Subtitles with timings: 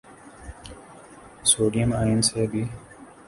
[1.49, 2.53] sodium ion سے ب